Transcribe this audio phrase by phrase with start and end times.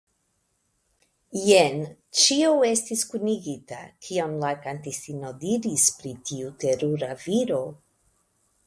[1.47, 1.83] jen
[2.21, 7.63] ĉio estis kunigita, kion la kantistino diris pri tiu terura viro.